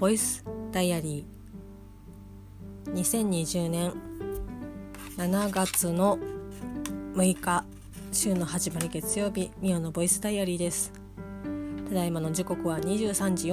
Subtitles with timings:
[0.00, 0.42] ボイス
[0.72, 2.92] ダイアリー。
[2.94, 3.92] 2020年
[5.18, 6.18] 7月の
[7.12, 7.66] 6日
[8.10, 10.90] 週の始まり月曜日ミオのボイスダイアリーです。
[11.86, 13.48] ただいまの時刻は23時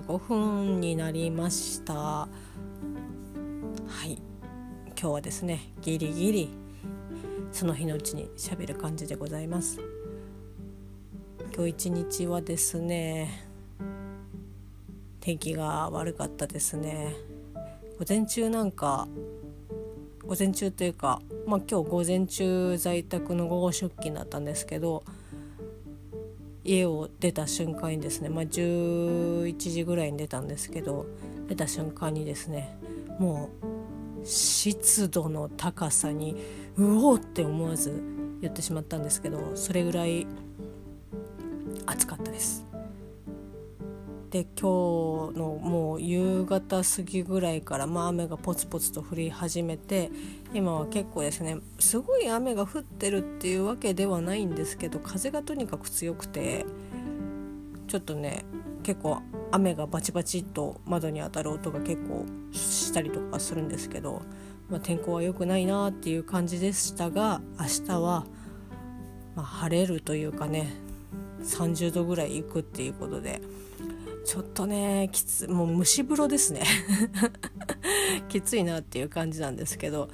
[0.00, 1.94] 45分になりました。
[1.94, 2.28] は
[4.04, 4.20] い。
[5.00, 6.50] 今日はですねギリギリ
[7.52, 9.78] その日のうちに喋る感じでございます。
[11.54, 13.51] 今日一日はですね
[15.22, 17.14] 天気が悪かったですね
[17.98, 19.06] 午前中なんか
[20.24, 25.04] 午前中というか、まあ、今日午前中在宅の午後出勤だったんですけど
[26.64, 31.06] 家を出た瞬間にですね、まあ、11時ぐらいに出たんですけど
[31.48, 32.76] 出た瞬間にですね
[33.18, 36.36] もう湿度の高さに
[36.76, 38.02] うおーって思わず
[38.40, 40.26] 言ってしまったんですけどそれぐらい
[41.86, 42.61] 暑かったです。
[44.32, 50.10] で今日のもう夕方過ぎぐらいから、まあ、雨がポツポツと降り始めて
[50.54, 56.64] 今は結構ですねすごい雨が降ってるっていうわけではないんですけど風がとにかく強くて
[57.88, 58.46] ちょっとね
[58.82, 64.22] 結構雨がバチバチっと窓に当たる音が結構したりとかするんですけど、
[64.70, 68.24] まあ、天候は良くないなっていう感じでしたが明日は、
[69.36, 70.72] まあ、晴れるというかね
[71.42, 73.42] 30度ぐらいいくっていうことで。
[74.24, 76.62] ちょっとねきつもう蒸し風呂ですね。
[78.28, 80.08] きついなっていう感じなんですけど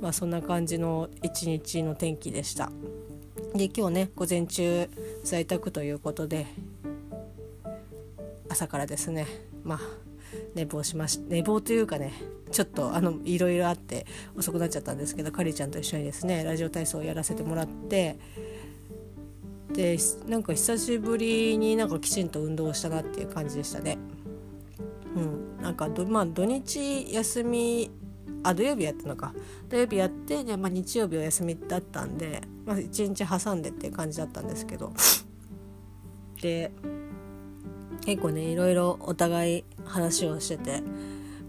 [0.00, 2.70] まあそんな感じの一日の天気でした。
[3.54, 4.88] で今日ね午前中
[5.24, 6.46] 在宅ということで
[8.48, 9.26] 朝からですね
[9.64, 9.80] まあ
[10.54, 12.12] 寝坊しまし寝坊というかね
[12.52, 18.18] ちょっとあのいろいろあって遅くなっちゃったんですけどかりちゃんと一緒にですねラジオ体操をやらせてもらって
[19.72, 23.98] でなんか久しぶりになんかきちんと運動したなっていう感じでしたね。
[25.16, 27.90] うん、なんかど、まあ、土日休み
[28.42, 29.34] あ土曜日やったのか。
[29.68, 34.92] 土曜日やってで、まあ、日曜日お休みだったんで、まあ、1日挟んでっていう感じだったんですけど。
[36.40, 36.72] で
[38.04, 40.82] 結構ねいろいろお互い話をしてて、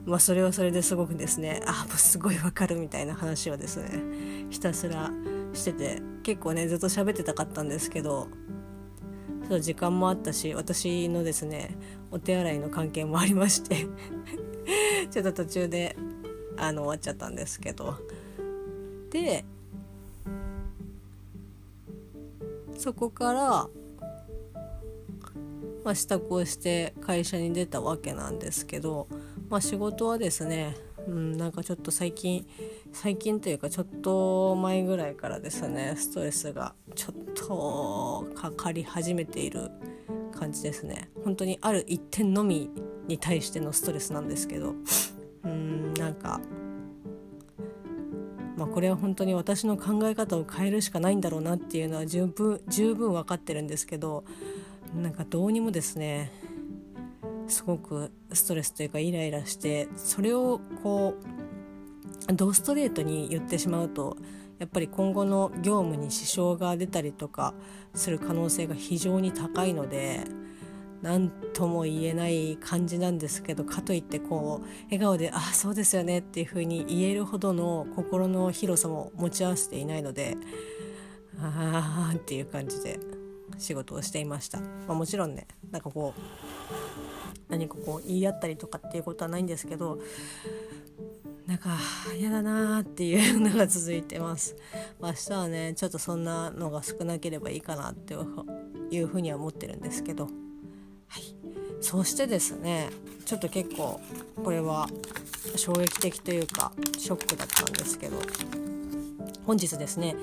[0.05, 3.89] まあ、それはそれですごくですねあもうすごいわかるみたいな話をですね
[4.49, 5.11] ひたすら
[5.53, 8.27] してて結構ねずっと喋ってたかったんですけど
[9.41, 11.77] ちょっと時間もあったし私のですね
[12.11, 13.87] お手洗いの関係もありまして
[15.11, 15.95] ちょっと途中で
[16.57, 17.95] あの終わっちゃったんですけど。
[19.11, 19.43] で
[22.81, 23.41] そこから、
[25.83, 29.07] まあ、支度をして会社に出たわけなんですけど、
[29.49, 30.75] まあ、仕事はですね、
[31.07, 32.47] うん、なんかちょっと最近
[32.93, 39.71] 最近というかちょっと前ぐらいからですねストレスがちょっとかかり始めている
[40.37, 41.09] 感じですね。
[41.23, 42.69] 本当にある一点のみ
[43.07, 44.75] に対してのストレスなんですけど。
[45.43, 46.39] うんなんか
[48.55, 54.23] まあこれは本当に私の考え方を変えるしかないんだろうなっていうのは十分十分分かってるんですけど
[54.95, 56.31] なんかどうにもですね
[57.47, 61.25] すごくストレスというかイライラしてそれをこう
[62.27, 64.17] ドストレートに言ってしまうと
[64.59, 67.53] やっぱり今後の業務に支障が出たりとか
[67.95, 70.23] する可能性が非常に高いので
[71.01, 80.37] 何とも言えない感じなんですけどかといってこう笑顔で「ああそうですよね」っていう風に言えるほどの心の広さも持ち合わせていないので
[81.41, 82.99] 「ああ」っていう感じで
[83.57, 84.59] 仕事をしていました。
[84.59, 86.21] まあ、もちろんねなんかこう
[87.49, 89.99] 何かこう言い合ったりとかっていうことはないんですけど
[91.51, 91.77] なんか
[92.17, 94.55] 嫌だなーっていうのが続いてます。
[95.01, 98.13] 明日はねちょっとそんなのが少なければいいかなって
[98.89, 100.29] いうふうには思ってるんですけど、
[101.07, 101.35] はい、
[101.81, 102.89] そしてですね
[103.25, 103.99] ちょっと結構
[104.41, 104.87] これは
[105.57, 108.15] 衝撃的というかショックだったんですけど。
[109.45, 110.15] 本日ですね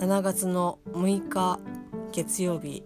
[0.00, 1.60] 7月の6日
[2.10, 2.82] 月曜日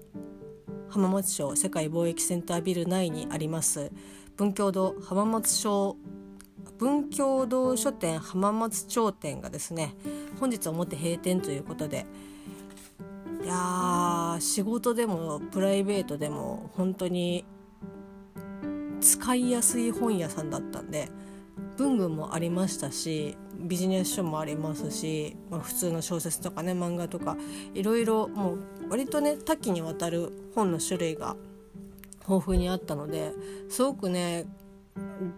[0.91, 3.91] 浜松町世界貿易センタービル内にあります
[4.37, 5.97] 文教堂浜松町
[6.79, 9.94] 文教堂書店浜松町店がですね
[10.41, 12.06] 本日をもって閉店ということで
[13.43, 17.44] いや仕事でもプライベートでも本当に
[19.00, 21.11] 使いやすい本屋さんだったんで
[21.76, 27.37] 文具もありましたしビジネス書もありますし、まあ、普通の小説とかね漫画とか
[27.75, 31.37] いろいろもう割とね多岐にわたる本の種類が
[32.29, 33.32] 豊富にあったので
[33.69, 34.47] すごくね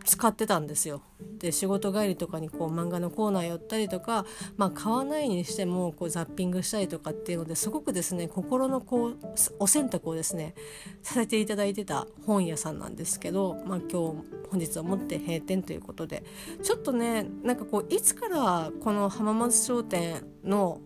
[0.05, 1.03] 使ってたんですよ。
[1.39, 4.27] で仕事帰りとかにこう漫画のコーナー寄ったりとか、
[4.57, 9.19] まあ、買わないにしてもこうザッピングしたりとかっていうのですごくですね心のこう
[9.59, 10.55] お洗濯をですね
[11.03, 16.25] させていただいてた本屋さんなんですけど、まあ、今日本日をもって閉店ということで
[16.63, 20.81] ちょっとねなんかこういつからこの浜松商店の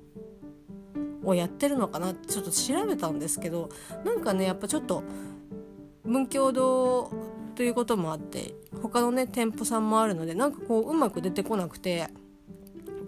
[1.23, 3.69] をやってるのかなちょっと調べたんですけど
[4.05, 5.05] なんかねやっぱちょっと
[6.05, 7.13] 文教堂
[7.61, 12.09] ということもあって他のね店舗さんもあるのでなんかこううまく出てこなくて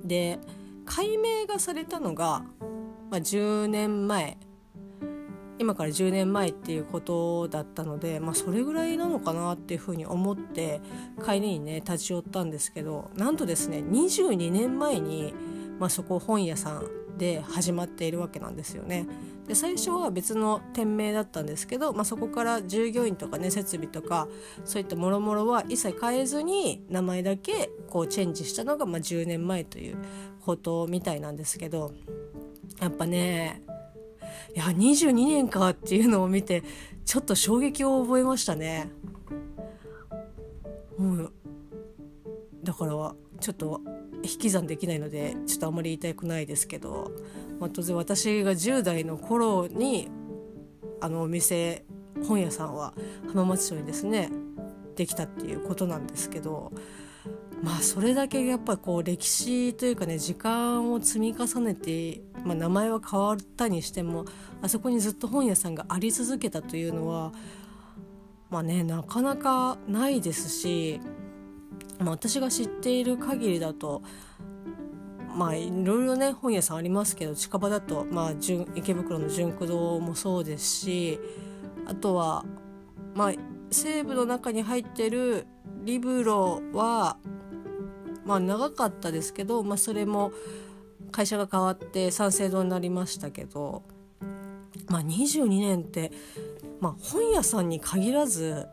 [0.05, 0.39] で
[0.85, 2.45] 解明がされたのが、
[3.11, 4.37] まあ、10年前。
[5.59, 10.81] 今から10年前っていうことだったので、まあ、それぐらいなのかなっていうふうに思って
[11.25, 15.33] 帰りにね立ち寄ったんですけどなんとですね22年前に、
[15.79, 19.07] まあ、そこ本屋さんで始まっているわけなんですよね。
[19.47, 24.29] で最初は別の店名だったんですけど、まあ、そこから従業員とかね設備とか
[24.65, 29.97] そういったもろもろは一切変えずに名前だけこうチェンジしたのがまあ10年前という
[30.45, 31.93] ことみたいなんですけど
[32.81, 33.63] やっぱね
[34.55, 36.63] いや22年かっていうのを見て
[37.05, 38.91] ちょっと衝撃を覚えましたね。
[40.99, 41.33] もう
[42.63, 43.81] だからちょっと
[44.23, 47.11] 引き算できないのでちょっとあんまり言いたくないですけど、
[47.59, 50.09] まあ、当然私が10代の頃に
[51.01, 51.85] あのお店
[52.27, 52.95] 本屋さんは
[53.29, 54.31] 浜松町にですね
[54.95, 56.73] できたっていうことなんですけど
[57.63, 64.25] まあそれだけやっぱこう歴史というかね時間を積み重ねて、まあ、名前は変わったにしても
[64.61, 67.33] あそこにずっと本屋さんがあり続けたというのは
[68.51, 71.01] まあねなかなかないですし
[72.03, 74.03] まあ、私が知っている限りだと
[75.35, 78.31] まあいろいろね本屋さんありますけど近場だと、まあ、
[78.75, 81.21] 池袋の純駆堂もそうですし
[81.87, 82.45] あとは、
[83.15, 83.33] まあ、
[83.71, 85.47] 西部の中に入ってる
[85.85, 87.17] リブロは、
[88.25, 90.33] まあ、長かったですけど、まあ、それも
[91.11, 93.83] 会社が変わって三省堂になりましたけど、
[94.89, 96.13] まあ、22年って、
[96.81, 98.67] まあ、本屋さんに限らず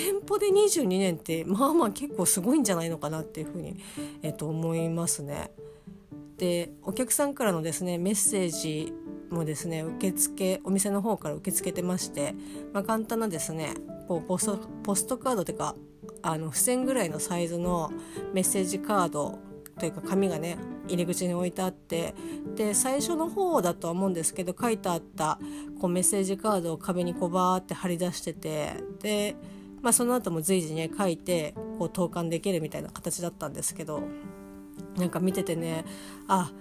[0.00, 3.76] 店舗で22年ってまあまあ結構すごいんじゃないのかなっていうふうに、
[4.22, 5.50] えっと、思いますね。
[6.38, 8.94] でお客さんからのですねメッセージ
[9.30, 12.34] もですね受付お店の方から受け付けてまして、
[12.72, 13.74] まあ、簡単なですね
[14.08, 15.74] こうポストポストカードというか
[16.22, 17.92] あの付箋ぐらいのサイズの
[18.32, 19.38] メッセージカード
[19.78, 20.58] というか紙がね
[20.88, 22.14] 入り口に置いてあって
[22.56, 25.38] で最初の方だとは思うんですけど書いてあった
[25.80, 29.36] こうメッセージカードを壁にこうバーって貼り出しててで
[29.82, 34.02] まあ、その後も随時ね書いてこう投函できるみたいな形だったんですけど
[34.96, 35.84] なんか見ててね
[36.28, 36.52] あ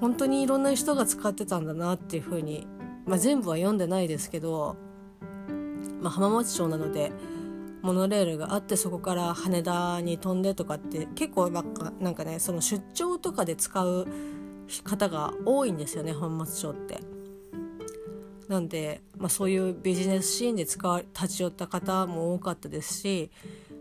[0.00, 2.66] 本当にいろんな人が使ってたんだなっていうふうに、
[3.06, 4.76] まあ、全部は読んでないですけど、
[6.00, 7.12] まあ、浜松町なので
[7.82, 14.06] モノレールがあってそこから羽田に飛んでとかって結構なんかなんかねその出張とかで使う
[14.84, 17.13] 方が多いんですよね浜松町って。
[18.48, 23.30] なんで、まあ、そういうビジネスシーンで使わ立ち寄った方も多かったですし、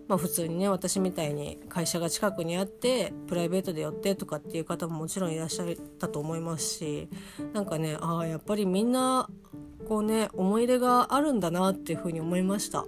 [0.08, 5.68] まあ、普通にね私みたいに会社が近くにあってプライベートで寄ってとかっていう方ももちろんいらっしゃっ
[6.00, 7.10] たと思いますし
[7.54, 9.30] なんかねああやっぱりみんな
[9.88, 12.86] こうね思い入れがあるんだなっていうふうに思いました。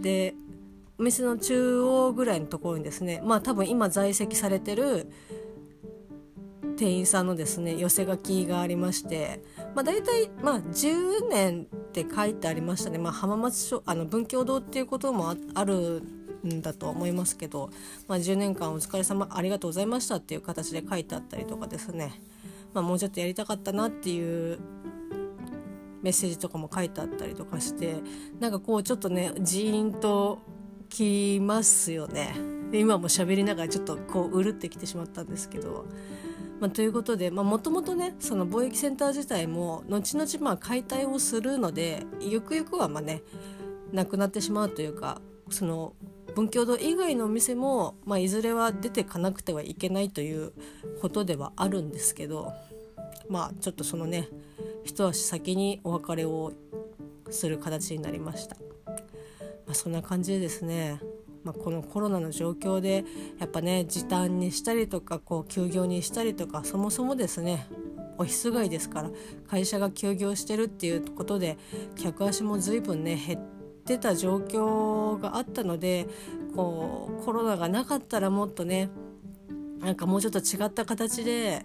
[0.00, 0.34] で
[0.98, 5.10] お店の中央ぐらいのところにですねまあ多分今在籍されてる
[6.82, 9.40] 店員さんのですね寄せ書きがありまして、
[9.76, 16.02] まあ、大体、まあ、10年って書いてありましたね、まあ、浜松署あの文教堂っていうこともある
[16.44, 17.70] んだと思いますけど、
[18.08, 22.20] まあ、10年間お疲れ様ありがとうございましたっていう形で書いてあったりとかですね、
[22.74, 24.58] まあ、もうちょっとやりたかったなっていう
[26.02, 27.94] メッセージとかも書いてあったりとかして
[28.40, 30.40] なんかこうちょっとねジーンと
[30.88, 32.34] きますよね。
[32.72, 35.84] 今も喋りながらちょっとこううるってきてしまったんですけど
[36.62, 43.22] まあ、ということでもともとねその貿易センター自体も後々まあ解体をするのでゆくゆくはまあね
[43.90, 45.96] なくなってしまうというかその
[46.36, 50.52] 文教堂以外のお店も、まあ、いずれは出てかなくてはいけないという
[51.00, 52.52] ことではあるんですけど
[53.28, 54.28] まあちょっとそのね
[54.84, 56.52] 一足先にお別れを
[57.28, 58.54] する形になりました。
[59.66, 61.00] まあ、そんな感じでですね
[61.44, 63.04] まあ、このコロナの状況で
[63.38, 67.66] やっぱね時短にしたりとかこう休業にしたりとかそもそもですね
[68.18, 69.10] オフィス街ですから
[69.48, 71.58] 会社が休業してるっていうことで
[71.96, 73.40] 客足も随分ね減っ
[73.84, 76.06] てた状況があったので
[76.54, 78.90] こうコロナがなかったらもっとね
[79.80, 81.64] なんかもうちょっと違った形で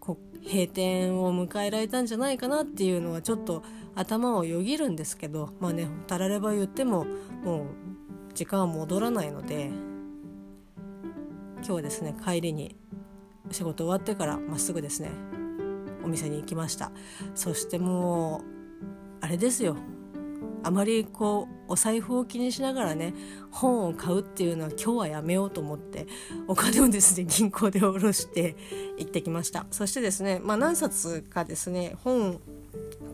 [0.00, 3.62] こう閉店を迎えられたんじゃないかなっていうのはちょっと
[3.94, 7.06] 頭をよぎるんですけどまあねたられば言っても
[7.44, 7.66] もう
[8.34, 9.70] 時間は戻らないので
[11.58, 12.76] 今日はですね帰りに
[13.50, 15.10] 仕事終わってからまっすぐですね
[16.04, 16.92] お店に行きました。
[17.34, 19.76] そしてもうあれですよ。
[20.62, 23.14] あまりこうお財布を気にしながらね
[23.50, 26.06] 本を買うっていうのは今日はやめようと思って
[26.46, 28.56] お金をですね 銀行で下ろして
[28.98, 29.66] 行ってきました。
[29.70, 32.40] そしてですね、まあ、何冊かですね本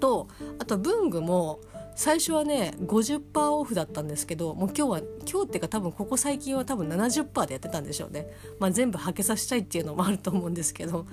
[0.01, 1.61] とあと文具も
[2.01, 4.99] 最初はね50%オフだったんですけどもう今日は
[5.31, 8.27] 今日っていうか多分ここ最近は多分70%でやってたんでしょうね、
[8.59, 11.05] まあ、全部はけさせたいっていうのもあると思うんですけど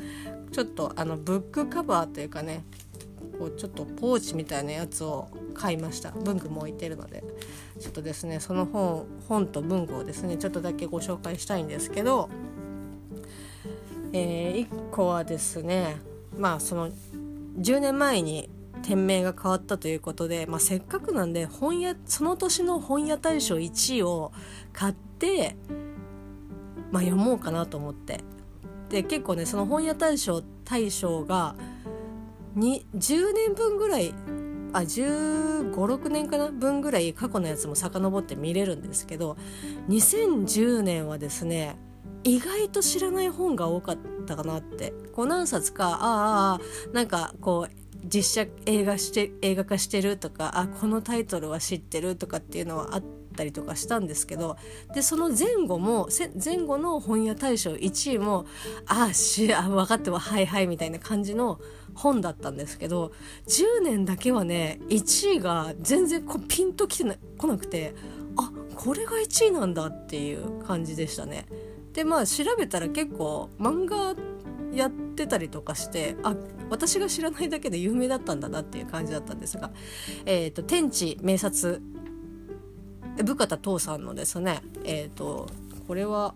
[0.54, 2.64] ちょっとあのブックカバーというかね
[3.38, 6.12] こうちょっとポーチみたいなやつを買いました。
[6.12, 7.24] 文具も置いてるので。
[7.80, 12.30] ちょっとですねその本本と文具をですねちょっとだけご紹介したいんですけど、
[14.14, 15.98] えー、1個はですね
[16.36, 16.90] まあその
[17.60, 18.50] 10年前に
[18.88, 24.32] 店名が変わったということで、まあ、せっかくなんで本屋その年の本屋大賞1位を
[24.72, 25.58] 買って、
[26.92, 28.22] まあ、読もうかなと思って。
[28.88, 31.56] で結構ねその本屋大賞大賞が
[32.56, 34.14] に10年分ぐらい
[34.72, 39.36] あ1516年かな分ぐらい過去のやつも遡って見れるんですけど
[39.90, 41.76] 2010年はですね
[42.24, 44.94] 意外と知らない本が多かったかなって。
[45.18, 46.60] こう何冊かああ
[46.94, 53.04] なんかこう実写映画して映画化してるとかあこのタイトルは知ってるとかっていうのはあっ
[53.36, 54.58] たりとかしたんですけど
[54.94, 56.10] でその前後も
[56.44, 58.46] 前後の本屋大賞1位も
[58.86, 61.60] あしあ分かってははいはいみたいな感じの
[61.94, 63.12] 本だったんですけど
[63.48, 67.96] 10年だけはね1位が全然こピンときてな来なくて
[68.38, 71.46] あこれが1位なんだっていう感じでしたね。
[71.94, 74.16] でまあ調べたら結構漫画
[74.74, 76.36] やってたりとかしてあ
[76.70, 79.72] 私が知らないだけで有名だったんだなっていう感じだったんですが、
[80.26, 81.82] えーと、天地名察
[83.24, 85.48] 部方父さんのですねえっ、ー、と
[85.88, 86.36] これは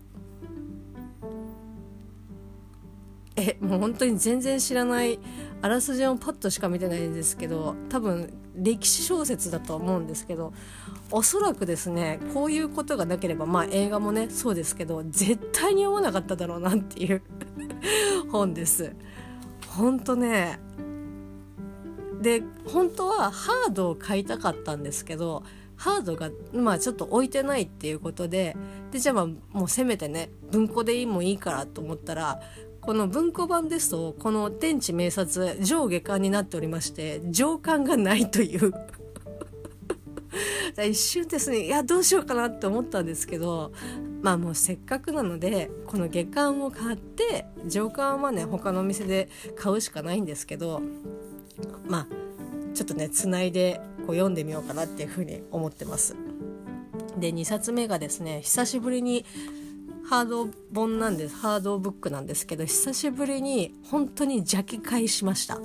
[3.36, 5.18] えもう本当に全然知らない
[5.62, 10.52] あらすじをパッとしか見てないんですけど多分歴史小説だと思うんですけど
[11.10, 17.22] おそらくですねこういうことがなければまあ映画もねそうですけど絶対に読まなかっただろうなっていう。
[18.30, 18.94] 本です。
[19.68, 20.58] ほんとね
[22.20, 25.42] で本当はハードを買いたかったんですけど
[25.76, 28.56] ハードがまあちょっと置いてないっていうことで
[28.92, 29.26] でじゃあまあ
[29.58, 32.40] もうせめてね文庫でいいもいいからと思ったら
[32.80, 38.72] この文庫版ですとこの天地名察上下巻になっておりまして上巻がないという
[40.88, 43.72] 一瞬ですねいやどうしようかなって思ったんですけど
[44.22, 50.80] まあもうせっかくなのでこの下巻を買って上巻はね他のお店で買うしかないんですけど
[51.86, 52.06] まあ
[52.74, 56.16] ちょっとねつないでこう読んでみようかなっていうふうに思ってます。
[57.18, 59.24] で2冊目がですね久しぶりに
[60.08, 65.60] ハード本なんですハードブックなんですけど久しぶりに本当にジャケ買いしました。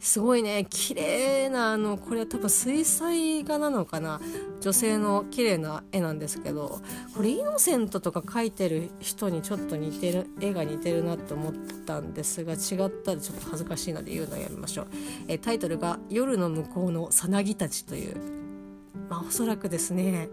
[0.00, 0.66] すごいね。
[0.68, 4.20] 綺麗なあのこれは多分水彩画なのかな。
[4.60, 6.80] 女性の綺麗な絵なんですけど。
[7.14, 11.54] これイノセントとか描いてる人にちょっと似てる絵が似てるなって思っ
[11.86, 14.86] たんですが違ったらちょっと恥ずかしいので言うのをやめましょう、
[15.28, 18.16] えタイトルが「夜の向こうのさなぎたち」という
[19.08, 20.28] まあおそらくですね。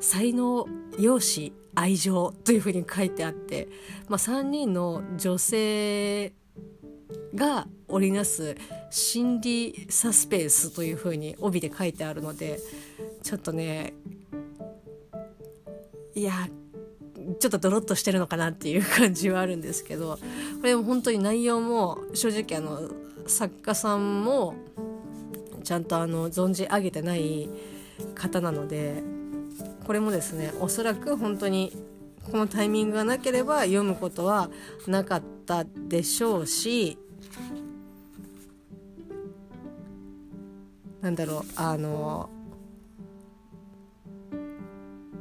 [0.00, 0.66] 才能
[0.98, 3.68] 容姿愛情というふうに書いてあって、
[4.08, 6.34] まあ、3人の女性
[7.34, 8.54] が織りなす
[8.94, 12.60] 心理サスペンスというふうに帯で書いてあるので
[13.24, 13.92] ちょっとね
[16.14, 16.48] いや
[17.40, 20.20] ちょっとドロッとしてるのかなっていう感じはあるんですけど
[20.60, 22.88] これも本当に内容も正直あの
[23.26, 24.54] 作家さんも
[25.64, 27.48] ちゃんとあの存じ上げてない
[28.14, 29.02] 方なので
[29.84, 31.72] これもですねおそらく本当に
[32.30, 34.50] このタイミングがなければ読むことは
[34.86, 36.96] なかったでしょうし
[41.04, 42.30] なんだろうあの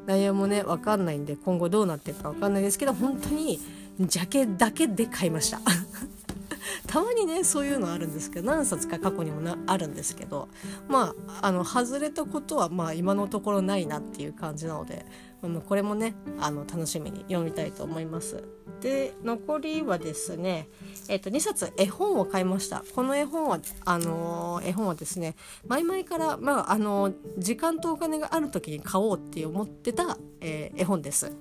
[0.05, 3.59] 内容もね分かんないんで今後どうなっていくか分かんないですけど本当に
[3.99, 5.59] ジャケだけで買いました。
[6.87, 10.47] たまにねそういうのあるんですけど何冊か過去にもなあるんですけど
[10.87, 15.05] まああの外れたことはまあ今のところないなっていう感じなので、
[15.47, 18.43] うん、これもねあの楽しみに読みたいと思います。
[18.81, 20.67] で残りはですね、
[21.07, 25.35] えー、と2冊絵本を買いましたこの絵本はあのー、絵本はですね
[25.65, 31.31] 前々から、まああのー、時間とお金がある時に買おうって思ってた、えー、絵本です。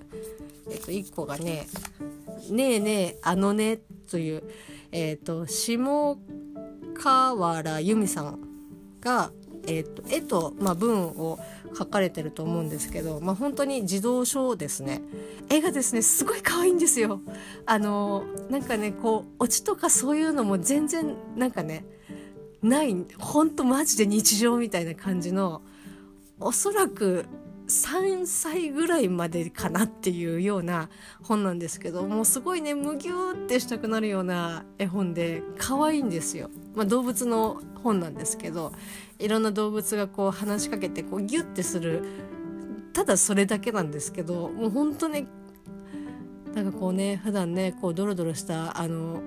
[0.71, 1.67] えっ、と1個がね
[2.49, 4.43] 「ねえねえあのね」という、
[4.91, 6.17] えーと、下
[6.93, 8.39] 河原由美さん
[9.01, 9.31] が、
[9.67, 11.39] えーと、絵と、まあ、文を
[11.75, 15.01] 書かれてると思うんですけど、まあ、本当に児童書ですね
[15.49, 17.21] 絵がですねすごい可愛いんですよ
[17.65, 21.85] あのなんかねこうオチとかそういうのも全然なんかね
[22.61, 25.61] ないほんとマジで日常みたいな感じの
[26.39, 27.25] おそらく
[27.67, 30.89] 3歳ぐらいまでかなっていうような
[31.21, 36.49] 本なんですけどもうすごいねむぎゅーってしたくなるような絵本で可愛いんですよ。
[36.75, 38.73] まあ、動物の本なんですけど
[39.19, 42.03] いろんな動物がこう話しかけてこうギュッてする。
[42.93, 45.25] ただそれだけなんですけどもう本当ね
[46.53, 49.21] なんかこうね普段ねこうドロドロしたあの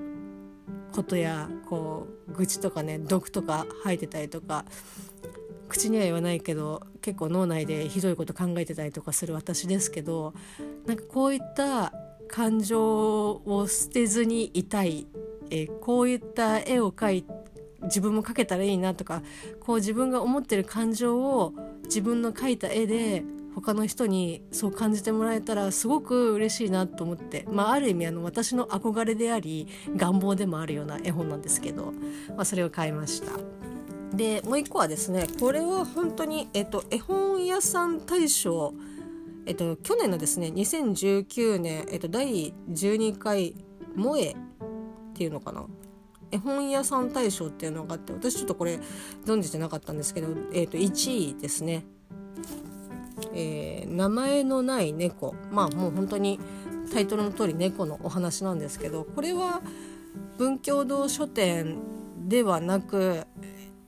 [0.92, 4.64] ことやこう愚痴とかね毒とか吐いてたりとか
[5.68, 10.32] 口には言わないけど結構脳内でひどいこと考えてたりとかする私ですけど
[10.86, 11.92] なんかこういった
[12.28, 15.06] 感情を捨てずにいたい、
[15.50, 17.24] え、こういった絵を描い
[17.86, 19.22] 自分も描けたらいいなとか
[19.60, 23.24] こう自分が思ってる感情を自分の描いた絵で
[23.56, 29.66] 他の人にそう感じてもらえたらすごく嬉しいなと思って、まあ、ある意味あの私の憧れであり
[29.96, 31.94] 願望でもあるような絵本なんですけど、
[32.36, 33.32] まあ、それを買いました。
[34.14, 38.74] でもう一個はですねこれは本当に、えっと、絵本屋さん大賞、
[39.46, 43.54] えっと、去年のですね2019年、えっと、第12回
[43.96, 44.36] 萌えっ
[45.14, 45.64] ていうのかな？
[46.30, 48.80] 絵本屋さん大賞っていうのがあって私ちょっとこれ
[49.24, 51.84] 存じてなかったんですけど、えっと、1位ですね、
[53.34, 55.34] えー、名前のない猫。
[55.50, 56.40] まあもう本当に
[56.92, 59.60] タイトルの通り猫のお話なんですけどこれは
[60.38, 61.78] 文教堂書店
[62.26, 63.26] ではなく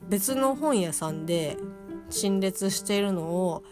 [0.08, 1.56] 別の本屋さんで
[2.10, 3.62] 陳列しているのを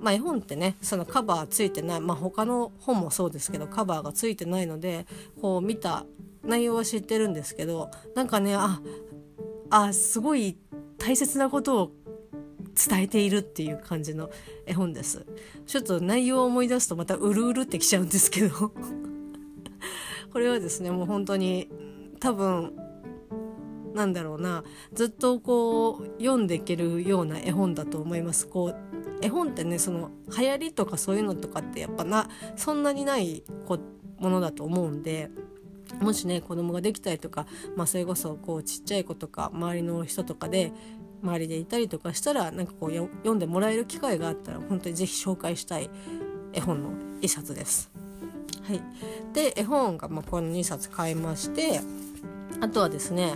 [0.00, 5.06] まあ、絵本ってねそのカバーついてない、まあ、他の本もそうですけどカバーがついてないので
[5.40, 6.04] こう見た
[6.44, 8.80] 内容は知ってるんですけどなんかねあ
[9.70, 10.58] あすごい
[10.98, 11.92] 大切なことを
[12.74, 14.30] 伝えているっていう感じの
[14.66, 15.26] 絵本です。
[15.66, 18.72] ちょっと内容を思い出すとまたうるうるってきちゃうんですけど。
[20.32, 21.68] これはですねもう本当に
[22.18, 22.72] 多分
[23.94, 28.46] なんだろうなずっとこう読んでいけるような絵本だと思います。
[28.46, 33.78] こう絵本ってねその流行りとかそういうのとかってやっぱなそんなにないこ
[34.18, 35.30] ものだと思うんで。
[36.00, 40.72] もしね子供ができたりとか、まあ、それこそこうちっちゃい子とか周りの人とかで
[41.22, 45.88] 周りでいたりとかしたらなんかこう読んでもらえる機会があったら本当に是非紹介したい
[46.52, 47.90] 絵本の一冊です。
[48.64, 48.82] はい、
[49.32, 51.80] で絵本がまあこの2冊買いまして
[52.60, 53.34] あとはですね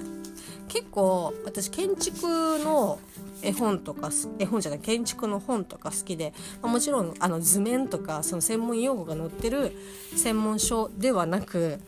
[0.69, 2.27] 結構私建築
[2.61, 3.01] の
[3.43, 9.73] 絵本とか絵本じゃない建築の本とか好きで、まあ、もちろんあの図面とかその専門用語が載ってる
[10.17, 11.81] 専門書ではなく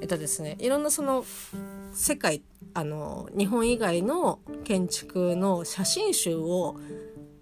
[0.00, 1.24] えっとですねいろんなその
[1.92, 2.42] 世界
[2.74, 6.76] あの日本以外の建築の写真集を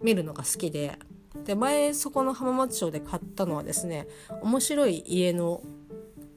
[0.02, 0.98] 見るのが好きで
[1.44, 4.08] で前そこの浜松町で買ったのはですね
[4.42, 5.62] 面白い家の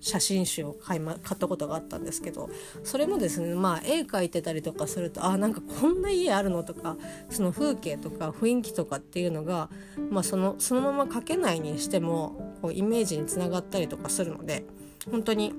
[0.02, 2.50] 写真集を買い、ま、買ったことがあったんですけど
[2.84, 6.98] それもですねまあ絵描いてたりとかするとあなんかこんな家あるのとか
[7.30, 9.70] その風景とか雰囲気とかっていうのが、
[10.10, 14.66] まあ、そのそのまま描けないにしてもこうイメージにつながったりとかするので
[15.12, 15.54] 本当に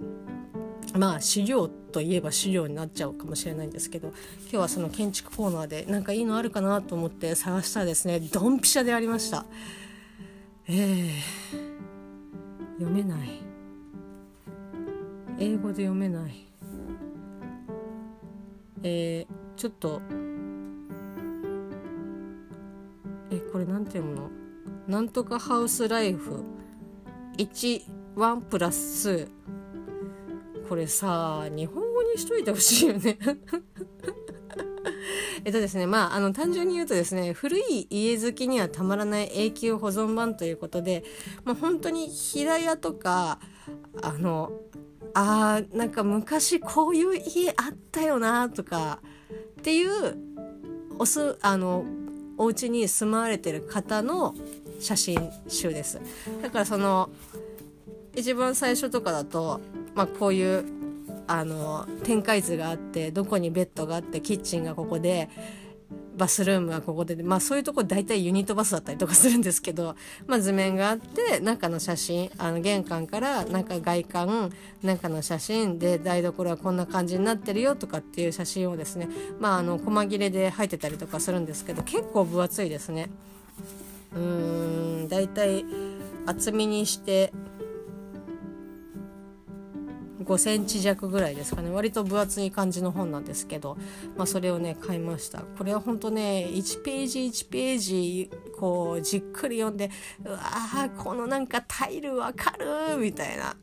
[0.95, 4.09] まあ資料といえば資料になっちゃうかもしれないんですけど
[4.43, 9.45] 今日はその建築コーナーでなんかいいのあるかなと思って探したらですねドンピシャでありました。
[10.69, 11.11] えー、
[12.79, 13.41] 読めない。
[15.39, 16.47] 英語で読めない
[18.83, 20.03] えー、ちょっと
[23.31, 24.31] えこれなんて読むの？
[24.87, 26.45] なんとかハウスライフ
[27.39, 27.83] 1
[28.17, 29.29] ワンプラス
[30.71, 33.19] これさ日本語にしといてほしいよね。
[35.45, 41.03] えっとですねまああの単純に言うとですね古い家好きにはたまらない永久保存版ということで、
[41.43, 43.41] まあ、本当に平屋とか
[44.01, 44.53] あの
[45.13, 49.01] あーなんか昔こういう家あったよなとか
[49.59, 50.17] っていう
[51.01, 51.85] おすあの
[52.39, 54.37] お家に住まわれてる方の
[54.79, 56.01] 写真集です。
[56.43, 57.11] だからその
[58.15, 59.61] 一番最初とかだと、
[59.95, 60.65] まあ、こういう
[61.27, 65.29] あの展開図があってどこにベッドがあってキッチンがここで
[66.17, 83.09] バスルームはここで、まあそういうとこ大体ユニットバスだったりとかするんですけど、まあ図面があって、中の写真、あの玄関から中外観、中の写真で台所はこんな感じになってるよとかっていう写真をですね、まああの細切れで入ってたりとかするんですけど、結構分厚いですね。
[84.15, 85.65] うーん、大体
[86.27, 87.33] 厚みにして、
[90.25, 91.71] 5センチ弱ぐらいですかね。
[91.71, 93.77] 割と分厚い感じの本なんですけど、
[94.17, 95.41] まあ、それをね買いました。
[95.41, 99.91] これは本当ね1ページ1ページこうじっくり読んで
[100.25, 103.57] うわーこのなんかタイルわかるみたいな。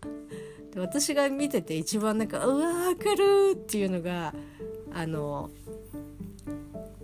[0.74, 4.34] で私が見てて一番なんかうわーわかるっていうのが
[4.93, 5.52] あの、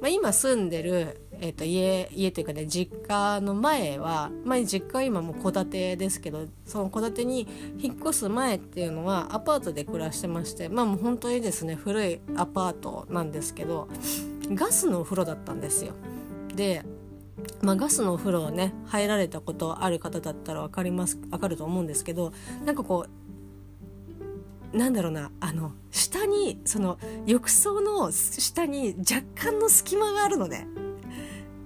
[0.01, 7.47] まあ、今住んでるえーと、家家というかね実家の前は、まあ、実家は今も戸建てですけどその戸建てに
[7.79, 13.89] 引っ越す前っていうのはアパートで暮らしてましてまあもう本当にですね古いアパートなんですけど
[14.53, 15.93] ガスのお風呂だったんですよ。
[16.55, 16.83] で
[17.61, 22.31] まあ、ガスのお風呂をね入られたことある方だったら分かります分かると思うんですけど
[22.63, 23.05] なんかこ
[24.73, 30.67] うなんだろうなあの下にその浴槽の下に若干の隙間があるのね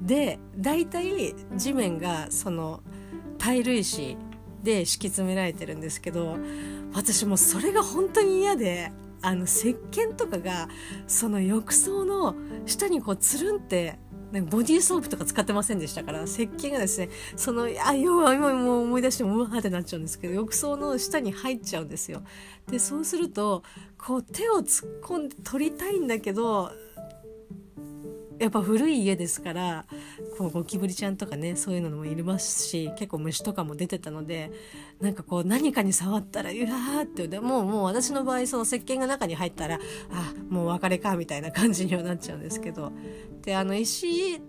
[0.08, 2.82] で大体地面がその
[3.38, 4.18] タイル石
[4.64, 6.38] で敷き詰められてるんですけど
[6.94, 8.92] 私もそれが本当に嫌で
[9.22, 10.70] あの石鹸とかが
[11.08, 14.00] その浴槽の下にこうつるんって
[14.32, 22.22] なんかボディーソープとか使ってませんでしたから石鹸がですねそのあ要は今もう思い出してもうわーってなっちゃうんですけど浴槽の下に入っちゃうんですよ。
[22.70, 23.64] でそうすると
[23.98, 26.72] こう手を突っ込んで取りたいんだけど
[28.40, 29.86] やっぱ古い家ですから
[30.38, 34.52] こうゴキブリちゃんとかねそういうのもいますし結構虫とかも出てたので
[35.02, 39.80] なんかこう何かに触ったらうわーってでもうもう私の場合その石鹸が中に入ったら
[40.12, 42.92] あもうお別れかみたいな感じにはなっちゃうんですけど。
[43.44, 44.42] であの石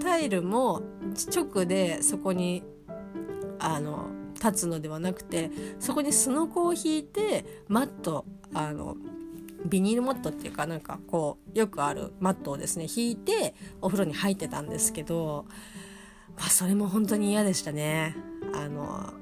[0.00, 0.82] タイルも
[1.32, 2.64] 直でそこに
[3.60, 8.24] あの立つのではなくてそこにすのこを引いてマット
[8.54, 8.96] あの
[9.66, 15.46] ビニールマットっていうかなんかこうよくあるマットをですね引いてお風呂に入ってたんですけど、
[16.36, 18.16] まあ、それも本当に嫌でしたね。
[18.54, 19.12] あの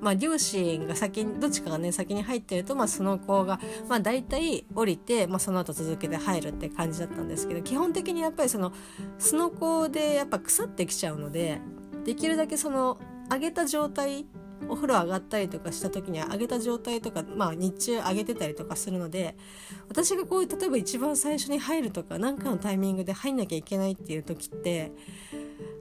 [0.00, 3.58] まあ、両親が先にどっちかがね先に入ってると、まあ、その子が、
[3.88, 8.72] まあ、大体降りて、まあ、その後続けて入るって感じだったんですけど基本的にやっぱりその
[9.18, 11.60] すのこでやっぱ腐ってきちゃうので
[12.04, 12.98] できるだけその
[13.30, 14.26] 上げた状態
[14.68, 19.36] お風呂上がったりとかした時には上げた状態とか、まあ、日中上げてたりとかするので
[19.88, 24.92] 私がこういう例えば一番最初に入るとか何かのタイミングで入んなきゃいけないっていう時って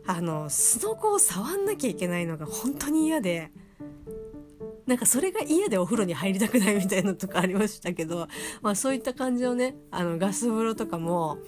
[0.06, 3.52] あのすのこを触んなきゃいけないのが本当に嫌で。
[4.88, 8.30] なんかそれが嫌でお風呂に入りたくないみたいなとかありましたけど、
[8.62, 11.40] まあ、そういった感じのねあのガス風呂とかも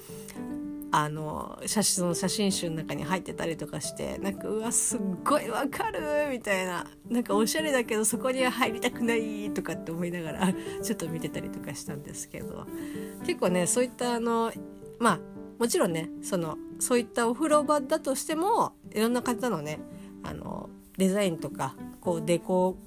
[0.92, 6.88] あの写真の写真集の中に入ってたりとかしてなんかうわすっごいわかるみたいな。
[7.10, 12.66] なんかおしゃれだけどそこには入りたくないとかって思いながらちょっと見てたりとかしたんですけど。
[13.26, 14.52] 結構ねそういったあの
[15.00, 15.20] まあ
[15.60, 19.80] もちろんねそのそういったお風呂場だとしてもいろんな方のね
[20.24, 22.78] あのデザインとかこうデコ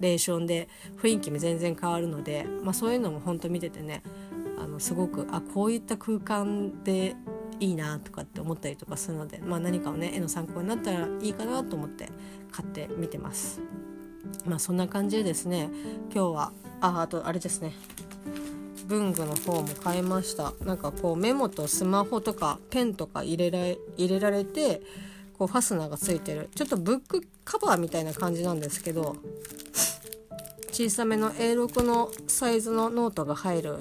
[0.00, 0.68] レーションで
[1.00, 4.02] 雰囲気も全然変わるので、まあ、そういうのも本当見ててね
[4.58, 7.16] あのすごくあこういった空間で
[7.60, 12.08] いいなとかって思ったりとかするので、まあ、何かをね絵の参考になったらいいかなと思って
[12.50, 13.60] 買ってみてます。
[14.44, 15.68] まあそんな感じでですね
[16.12, 17.72] 今日はああとあれですね。
[18.86, 20.52] 文具の方も買いました。
[20.64, 24.82] なんかこうメモとスマホとかペンとか入れられ入れられて
[25.38, 26.50] こうファスナーがついてる。
[26.54, 29.16] ちょっとブックカバーみたいな感じなんですけど
[30.70, 33.78] 小さめの A6 のサイズのノートが入る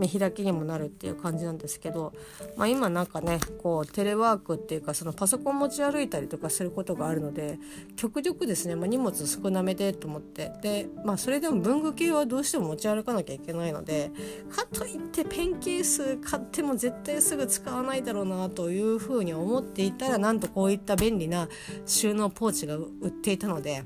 [0.00, 2.12] 見開きにもなるっていう感じなんですけど、
[2.56, 7.58] まあ、今なんかねこうテレワークっていうかそのパソコン持ち歩いたりとかすることがあるので
[7.96, 14.10] 極力ですね、まあ、荷物少なめでと思ってで、まあ、それでも文具系はどうしても持ち歩かなきゃいけないので
[14.50, 21.48] かといってペンケース買っても絶対すぐ使わないだろうなというふうに思っていたらなんとこういった便利な
[21.84, 23.84] 収納ポーチが売っていたので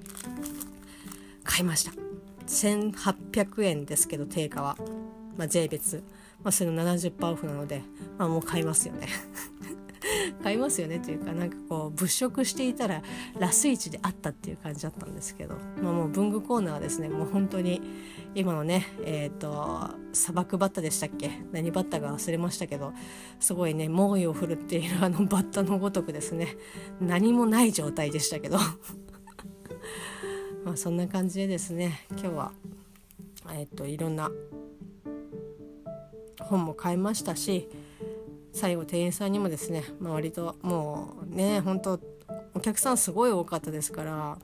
[1.42, 1.92] 買いました。
[2.46, 4.76] 1800円ですけど定価は。
[5.36, 6.02] まあ、税別、
[6.42, 7.82] まあ、それの70%オフなので、
[8.18, 9.08] まあ、もう買いますよね。
[10.42, 10.98] 買いますよね。
[10.98, 13.02] というかなんかこう物色していたら
[13.38, 17.80] ラスイチであったっていう感じだったんですけど、まあ、もう文具コーナーはですねもう本当に
[18.34, 21.30] 今のねえっ、ー、と砂漠バッタでしたっけ？
[21.52, 22.92] 何バッタが忘れましたけど
[23.40, 26.56] すごいね猛威を振るっているあのバッタのごとくですね
[27.00, 28.58] 何もない状態でしたけど。
[30.64, 32.52] まあそんな感じでですね今日は
[33.52, 34.30] えっ、ー、といろんな
[36.40, 37.68] 本も買いましたし
[38.52, 42.00] 最後店員さんにもですね、まあ、割ともうね本当
[42.54, 44.38] お客さんすごい多かったですから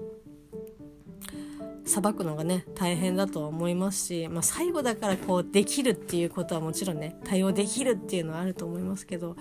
[1.84, 9.36] さばくのがね大変だと思いますし、まあ、最後だからこうできるっていうことはもちろんね対応できるっていうのはあると思いますけど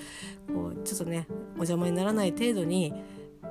[0.47, 2.93] こうちょっとねお邪魔にならない程度に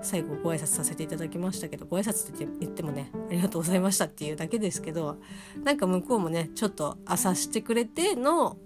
[0.02, 5.18] 最後ご挨拶させていただきましたけどご挨拶って言ってもねありがとうございましたっていうだけですけど
[5.64, 8.56] なんか向こうもねちょっと浅してくれての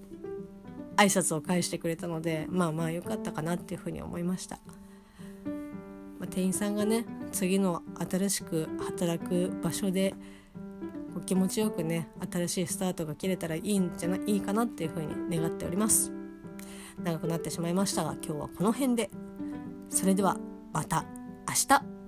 [0.97, 4.59] 挨拶を返してくれたのでまあまあ良かったかなっていうふうに思いました、
[6.19, 10.15] まあ、店員さんがね次の新しく働く場所で
[11.27, 16.13] 気持ちよくね新しいスタートが切れたらいいんじゃないいいかなっていうふうに願っております。
[17.03, 19.11] 長くなってしまいましたが今日はこの辺で。
[19.89, 20.39] それでは
[20.73, 21.05] また
[21.47, 22.02] 明日。